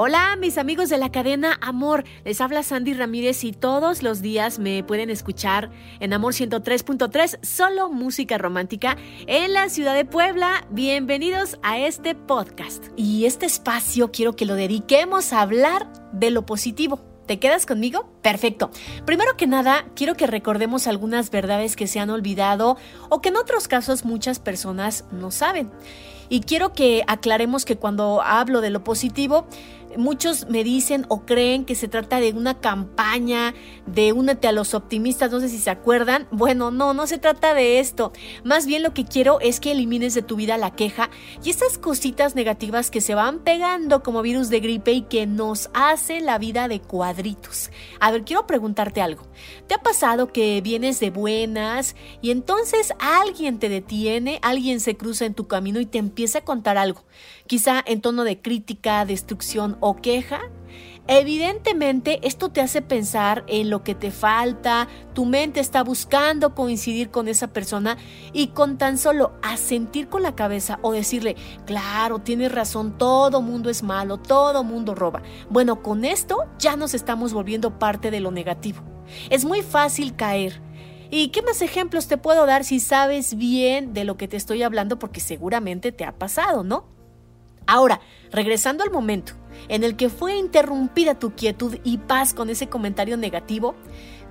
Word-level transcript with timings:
Hola, 0.00 0.36
mis 0.36 0.58
amigos 0.58 0.90
de 0.90 0.96
la 0.96 1.10
cadena 1.10 1.58
Amor. 1.60 2.04
Les 2.24 2.40
habla 2.40 2.62
Sandy 2.62 2.94
Ramírez 2.94 3.42
y 3.42 3.50
todos 3.50 4.04
los 4.04 4.22
días 4.22 4.60
me 4.60 4.84
pueden 4.84 5.10
escuchar 5.10 5.72
en 5.98 6.12
Amor 6.12 6.34
103.3, 6.34 7.44
solo 7.44 7.90
música 7.90 8.38
romántica 8.38 8.96
en 9.26 9.52
la 9.52 9.68
ciudad 9.68 9.96
de 9.96 10.04
Puebla. 10.04 10.64
Bienvenidos 10.70 11.58
a 11.64 11.80
este 11.80 12.14
podcast. 12.14 12.84
Y 12.94 13.24
este 13.24 13.46
espacio 13.46 14.12
quiero 14.12 14.36
que 14.36 14.46
lo 14.46 14.54
dediquemos 14.54 15.32
a 15.32 15.40
hablar 15.40 15.92
de 16.12 16.30
lo 16.30 16.46
positivo. 16.46 17.00
¿Te 17.26 17.40
quedas 17.40 17.66
conmigo? 17.66 18.08
Perfecto. 18.22 18.70
Primero 19.04 19.36
que 19.36 19.48
nada, 19.48 19.84
quiero 19.96 20.14
que 20.14 20.28
recordemos 20.28 20.86
algunas 20.86 21.30
verdades 21.32 21.74
que 21.74 21.88
se 21.88 21.98
han 21.98 22.10
olvidado 22.10 22.76
o 23.08 23.20
que 23.20 23.30
en 23.30 23.36
otros 23.36 23.66
casos 23.66 24.04
muchas 24.04 24.38
personas 24.38 25.06
no 25.10 25.32
saben. 25.32 25.72
Y 26.30 26.40
quiero 26.40 26.72
que 26.72 27.04
aclaremos 27.06 27.64
que 27.64 27.76
cuando 27.76 28.22
hablo 28.22 28.60
de 28.60 28.70
lo 28.70 28.84
positivo, 28.84 29.46
Muchos 29.96 30.48
me 30.48 30.64
dicen 30.64 31.06
o 31.08 31.22
creen 31.24 31.64
que 31.64 31.74
se 31.74 31.88
trata 31.88 32.20
de 32.20 32.32
una 32.32 32.60
campaña 32.60 33.54
de 33.86 34.12
únete 34.12 34.48
a 34.48 34.52
los 34.52 34.74
optimistas, 34.74 35.30
no 35.30 35.40
sé 35.40 35.48
si 35.48 35.58
se 35.58 35.70
acuerdan. 35.70 36.28
Bueno, 36.30 36.70
no, 36.70 36.94
no 36.94 37.06
se 37.06 37.18
trata 37.18 37.54
de 37.54 37.80
esto. 37.80 38.12
Más 38.44 38.66
bien 38.66 38.82
lo 38.82 38.92
que 38.92 39.04
quiero 39.04 39.40
es 39.40 39.60
que 39.60 39.72
elimines 39.72 40.14
de 40.14 40.22
tu 40.22 40.36
vida 40.36 40.58
la 40.58 40.72
queja 40.72 41.10
y 41.42 41.50
esas 41.50 41.78
cositas 41.78 42.34
negativas 42.34 42.90
que 42.90 43.00
se 43.00 43.14
van 43.14 43.40
pegando 43.40 44.02
como 44.02 44.22
virus 44.22 44.50
de 44.50 44.60
gripe 44.60 44.92
y 44.92 45.02
que 45.02 45.26
nos 45.26 45.70
hace 45.72 46.20
la 46.20 46.38
vida 46.38 46.68
de 46.68 46.80
cuadritos. 46.80 47.70
A 48.00 48.10
ver, 48.10 48.24
quiero 48.24 48.46
preguntarte 48.46 49.00
algo. 49.00 49.22
¿Te 49.66 49.74
ha 49.74 49.78
pasado 49.78 50.32
que 50.32 50.60
vienes 50.60 51.00
de 51.00 51.10
buenas 51.10 51.96
y 52.20 52.30
entonces 52.30 52.92
alguien 52.98 53.58
te 53.58 53.68
detiene, 53.68 54.38
alguien 54.42 54.80
se 54.80 54.96
cruza 54.96 55.24
en 55.24 55.34
tu 55.34 55.46
camino 55.46 55.80
y 55.80 55.86
te 55.86 55.98
empieza 55.98 56.40
a 56.40 56.44
contar 56.44 56.76
algo? 56.76 57.04
Quizá 57.46 57.82
en 57.86 58.02
tono 58.02 58.24
de 58.24 58.42
crítica, 58.42 59.06
destrucción 59.06 59.77
o 59.80 59.96
queja? 59.96 60.40
Evidentemente 61.10 62.20
esto 62.22 62.50
te 62.50 62.60
hace 62.60 62.82
pensar 62.82 63.42
en 63.46 63.70
lo 63.70 63.82
que 63.82 63.94
te 63.94 64.10
falta, 64.10 64.88
tu 65.14 65.24
mente 65.24 65.58
está 65.58 65.82
buscando 65.82 66.54
coincidir 66.54 67.10
con 67.10 67.28
esa 67.28 67.48
persona 67.48 67.96
y 68.34 68.48
con 68.48 68.76
tan 68.76 68.98
solo 68.98 69.32
asentir 69.42 70.08
con 70.08 70.22
la 70.22 70.34
cabeza 70.34 70.78
o 70.82 70.92
decirle, 70.92 71.34
claro, 71.64 72.18
tienes 72.18 72.52
razón, 72.52 72.98
todo 72.98 73.40
mundo 73.40 73.70
es 73.70 73.82
malo, 73.82 74.18
todo 74.18 74.64
mundo 74.64 74.94
roba. 74.94 75.22
Bueno, 75.48 75.82
con 75.82 76.04
esto 76.04 76.44
ya 76.58 76.76
nos 76.76 76.92
estamos 76.92 77.32
volviendo 77.32 77.78
parte 77.78 78.10
de 78.10 78.20
lo 78.20 78.30
negativo. 78.30 78.82
Es 79.30 79.46
muy 79.46 79.62
fácil 79.62 80.14
caer. 80.14 80.60
¿Y 81.10 81.28
qué 81.28 81.40
más 81.40 81.62
ejemplos 81.62 82.06
te 82.06 82.18
puedo 82.18 82.44
dar 82.44 82.64
si 82.64 82.80
sabes 82.80 83.34
bien 83.34 83.94
de 83.94 84.04
lo 84.04 84.18
que 84.18 84.28
te 84.28 84.36
estoy 84.36 84.62
hablando? 84.62 84.98
Porque 84.98 85.20
seguramente 85.20 85.90
te 85.90 86.04
ha 86.04 86.18
pasado, 86.18 86.64
¿no? 86.64 86.97
Ahora, 87.68 88.00
regresando 88.32 88.82
al 88.82 88.90
momento 88.90 89.34
en 89.68 89.84
el 89.84 89.94
que 89.94 90.08
fue 90.08 90.36
interrumpida 90.36 91.18
tu 91.18 91.34
quietud 91.34 91.76
y 91.84 91.98
paz 91.98 92.32
con 92.32 92.48
ese 92.48 92.70
comentario 92.70 93.18
negativo, 93.18 93.74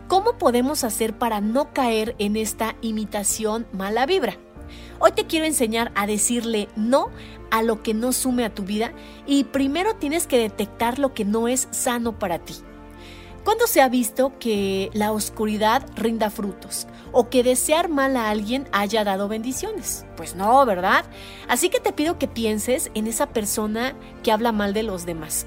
¿cómo 0.08 0.40
podemos 0.40 0.84
hacer 0.84 1.16
para 1.20 1.40
no 1.40 1.72
caer 1.72 2.16
en 2.18 2.36
esta 2.36 2.76
imitación 2.82 3.68
mala 3.72 4.08
vibra? 4.08 4.38
Hoy 4.98 5.12
te 5.12 5.28
quiero 5.28 5.46
enseñar 5.46 5.92
a 5.94 6.08
decirle 6.08 6.68
no 6.76 7.12
a 7.52 7.62
lo 7.62 7.84
que 7.84 7.94
no 7.94 8.12
sume 8.12 8.44
a 8.44 8.56
tu 8.56 8.64
vida 8.64 8.92
y 9.28 9.44
primero 9.44 9.96
tienes 9.98 10.26
que 10.26 10.40
detectar 10.40 10.98
lo 10.98 11.14
que 11.14 11.24
no 11.24 11.48
es 11.48 11.68
sano 11.70 12.18
para 12.18 12.40
ti. 12.40 12.56
¿Cuándo 13.48 13.66
se 13.66 13.80
ha 13.80 13.88
visto 13.88 14.34
que 14.40 14.90
la 14.92 15.14
oscuridad 15.14 15.86
rinda 15.96 16.30
frutos 16.30 16.86
o 17.14 17.30
que 17.30 17.44
desear 17.44 17.88
mal 17.88 18.18
a 18.18 18.30
alguien 18.30 18.68
haya 18.74 19.06
dado 19.06 19.30
bendiciones? 19.30 20.06
Pues 20.18 20.36
no, 20.36 20.66
¿verdad? 20.66 21.06
Así 21.48 21.70
que 21.70 21.80
te 21.80 21.94
pido 21.94 22.20
que 22.20 22.28
pienses 22.28 22.92
en 22.94 23.08
esa 23.08 23.28
persona 23.28 23.96
que 24.22 24.34
habla 24.34 24.52
mal 24.52 24.74
de 24.74 24.84
los 24.84 25.06
demás. 25.06 25.46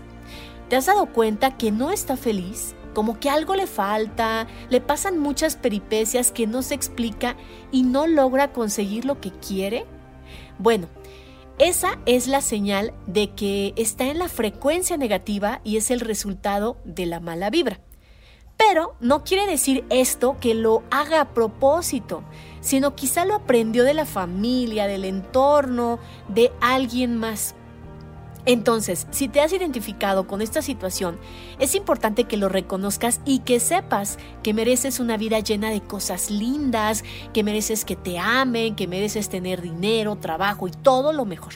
¿Te 0.71 0.77
has 0.77 0.87
dado 0.87 1.13
cuenta 1.13 1.59
que 1.59 1.73
no 1.73 1.91
está 1.91 2.17
feliz? 2.17 2.75
Como 2.95 3.21
que 3.21 3.29
algo 3.29 3.55
le 3.55 3.67
falta, 3.67 4.47
le 4.71 4.81
pasan 4.81 5.19
muchas 5.19 5.57
peripecias 5.57 6.33
que 6.33 6.47
no 6.47 6.63
se 6.63 6.77
explica 6.77 7.37
y 7.71 7.83
no 7.83 8.07
logra 8.07 8.51
conseguir 8.51 9.05
lo 9.05 9.21
que 9.21 9.31
quiere? 9.31 9.85
Bueno, 10.59 10.87
esa 11.59 11.99
es 12.07 12.29
la 12.29 12.41
señal 12.41 12.95
de 13.07 13.35
que 13.35 13.75
está 13.77 14.07
en 14.07 14.19
la 14.19 14.31
frecuencia 14.31 14.97
negativa 14.97 15.61
y 15.65 15.77
es 15.77 15.91
el 15.91 16.01
resultado 16.01 16.79
de 16.87 17.05
la 17.05 17.21
mala 17.21 17.51
vibra. 17.51 17.79
Pero 18.69 18.95
no 19.01 19.25
quiere 19.25 19.47
decir 19.47 19.87
esto 19.89 20.37
que 20.39 20.55
lo 20.55 20.83
haga 20.91 21.23
a 21.23 21.29
propósito, 21.31 22.23
sino 22.61 22.95
quizá 22.95 23.25
lo 23.25 23.35
aprendió 23.35 23.85
de 23.85 23.95
la 23.95 24.05
familia, 24.05 24.87
del 24.87 25.07
entorno, 25.07 25.99
de 26.29 26.53
alguien 26.61 27.17
más. 27.17 27.55
Entonces, 28.45 29.07
si 29.13 29.29
te 29.29 29.41
has 29.41 29.55
identificado 29.55 30.27
con 30.27 30.43
esta 30.43 30.61
situación, 30.61 31.19
es 31.59 31.75
importante 31.75 32.25
que 32.25 32.37
lo 32.37 32.51
reconozcas 32.51 33.23
y 33.25 33.39
que 33.39 33.61
sepas 33.61 34.19
que 34.43 34.53
mereces 34.53 35.01
una 35.01 35.17
vida 35.17 35.41
llena 35.41 35.71
de 35.71 35.81
cosas 35.81 36.31
lindas, 36.31 37.03
que 37.33 37.43
mereces 37.43 37.87
que 37.87 37.97
te 37.97 38.19
amen, 38.19 38.77
que 38.77 38.87
mereces 38.87 39.31
tener 39.31 39.63
dinero, 39.63 40.17
trabajo 40.17 40.69
y 40.69 40.71
todo 40.71 41.15
lo 41.15 41.25
mejor. 41.25 41.55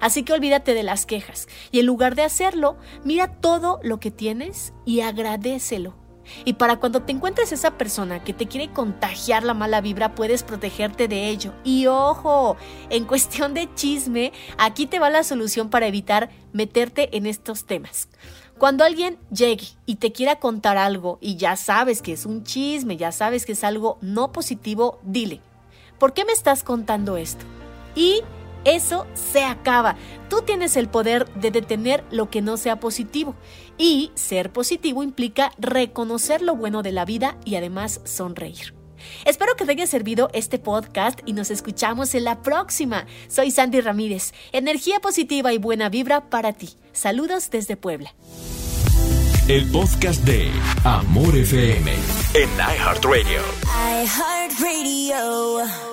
Así 0.00 0.24
que 0.24 0.32
olvídate 0.32 0.74
de 0.74 0.82
las 0.82 1.06
quejas 1.06 1.46
y 1.70 1.78
en 1.78 1.86
lugar 1.86 2.16
de 2.16 2.22
hacerlo, 2.22 2.76
mira 3.04 3.40
todo 3.40 3.78
lo 3.84 4.00
que 4.00 4.10
tienes 4.10 4.72
y 4.84 5.02
agradecelo. 5.02 6.09
Y 6.44 6.54
para 6.54 6.76
cuando 6.76 7.02
te 7.02 7.12
encuentres 7.12 7.52
esa 7.52 7.72
persona 7.72 8.22
que 8.22 8.32
te 8.32 8.46
quiere 8.46 8.72
contagiar 8.72 9.42
la 9.42 9.54
mala 9.54 9.80
vibra, 9.80 10.14
puedes 10.14 10.42
protegerte 10.42 11.08
de 11.08 11.28
ello. 11.28 11.52
Y 11.64 11.86
ojo, 11.86 12.56
en 12.88 13.04
cuestión 13.04 13.54
de 13.54 13.72
chisme, 13.74 14.32
aquí 14.58 14.86
te 14.86 14.98
va 14.98 15.10
la 15.10 15.24
solución 15.24 15.70
para 15.70 15.86
evitar 15.86 16.30
meterte 16.52 17.16
en 17.16 17.26
estos 17.26 17.64
temas. 17.64 18.08
Cuando 18.58 18.84
alguien 18.84 19.18
llegue 19.30 19.68
y 19.86 19.96
te 19.96 20.12
quiera 20.12 20.36
contar 20.36 20.76
algo 20.76 21.16
y 21.22 21.36
ya 21.36 21.56
sabes 21.56 22.02
que 22.02 22.12
es 22.12 22.26
un 22.26 22.44
chisme, 22.44 22.98
ya 22.98 23.10
sabes 23.10 23.46
que 23.46 23.52
es 23.52 23.64
algo 23.64 23.96
no 24.02 24.32
positivo, 24.32 25.00
dile, 25.02 25.40
¿por 25.98 26.12
qué 26.12 26.26
me 26.26 26.32
estás 26.32 26.62
contando 26.62 27.16
esto? 27.16 27.46
Y 27.94 28.20
eso 28.64 29.06
se 29.14 29.44
acaba. 29.44 29.96
Tú 30.28 30.42
tienes 30.42 30.76
el 30.76 30.88
poder 30.88 31.32
de 31.34 31.50
detener 31.50 32.04
lo 32.10 32.30
que 32.30 32.42
no 32.42 32.56
sea 32.56 32.80
positivo. 32.80 33.34
Y 33.78 34.10
ser 34.14 34.52
positivo 34.52 35.02
implica 35.02 35.52
reconocer 35.58 36.42
lo 36.42 36.54
bueno 36.56 36.82
de 36.82 36.92
la 36.92 37.04
vida 37.04 37.36
y 37.44 37.56
además 37.56 38.00
sonreír. 38.04 38.74
Espero 39.24 39.54
que 39.56 39.64
te 39.64 39.72
haya 39.72 39.86
servido 39.86 40.28
este 40.32 40.58
podcast 40.58 41.20
y 41.24 41.32
nos 41.32 41.50
escuchamos 41.50 42.14
en 42.14 42.24
la 42.24 42.42
próxima. 42.42 43.06
Soy 43.28 43.50
Sandy 43.50 43.80
Ramírez. 43.80 44.32
Energía 44.52 45.00
positiva 45.00 45.52
y 45.52 45.58
buena 45.58 45.88
vibra 45.88 46.28
para 46.28 46.52
ti. 46.52 46.70
Saludos 46.92 47.50
desde 47.50 47.76
Puebla. 47.76 48.14
El 49.48 49.70
podcast 49.70 50.22
de 50.24 50.50
Amor 50.84 51.36
FM 51.36 51.92
en 52.34 52.50
iHeartRadio. 52.56 53.40
iHeartRadio. 54.04 55.89